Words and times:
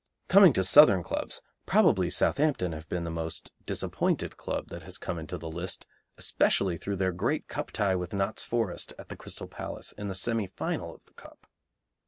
Coming 0.29 0.51
to 0.53 0.63
Southern 0.63 1.03
clubs, 1.03 1.43
probably 1.67 2.09
Southampton 2.09 2.71
have 2.71 2.89
been 2.89 3.03
the 3.03 3.11
most 3.11 3.51
disappointed 3.67 4.35
club 4.35 4.69
that 4.69 4.81
has 4.81 4.97
come 4.97 5.19
into 5.19 5.37
the 5.37 5.47
list, 5.47 5.85
especially 6.17 6.75
through 6.75 6.95
their 6.95 7.11
great 7.11 7.47
Cup 7.47 7.69
tie 7.69 7.95
with 7.95 8.11
Notts 8.11 8.43
Forest, 8.43 8.93
at 8.97 9.09
the 9.09 9.15
Crystal 9.15 9.47
Palace, 9.47 9.91
in 9.91 10.07
the 10.07 10.15
semi 10.15 10.47
final 10.47 10.95
of 10.95 11.05
the 11.05 11.13
Cup. 11.13 11.45